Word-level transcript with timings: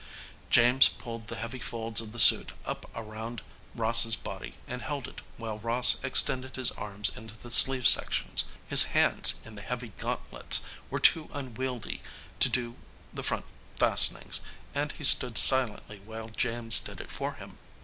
James 0.49 0.89
pulled 0.89 1.27
the 1.27 1.35
heavy 1.35 1.59
folds 1.59 2.01
of 2.01 2.11
the 2.11 2.17
suit 2.17 2.53
up 2.65 2.89
around 2.95 3.43
Ross's 3.75 4.15
body 4.15 4.55
and 4.67 4.81
held 4.81 5.07
it 5.07 5.21
while 5.37 5.59
Ross 5.59 5.97
extended 6.03 6.55
his 6.55 6.71
arms 6.71 7.11
into 7.15 7.37
the 7.37 7.51
sleeve 7.51 7.87
sections. 7.87 8.45
His 8.67 8.85
hands, 8.97 9.35
in 9.45 9.53
the 9.53 9.61
heavy 9.61 9.89
gauntlets, 9.99 10.61
were 10.89 10.99
too 10.99 11.29
unwieldy 11.33 12.01
to 12.39 12.49
do 12.49 12.77
the 13.13 13.21
front 13.21 13.45
fastenings, 13.77 14.41
and 14.73 14.91
he 14.93 15.03
stood 15.03 15.37
silently 15.37 15.99
while 15.99 16.29
James 16.29 16.79
did 16.79 16.99
it 16.99 17.11
for 17.11 17.35
him. 17.35 17.59